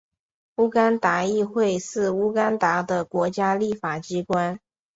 [0.55, 4.59] 乌干达议会是乌干达的国家立法机关。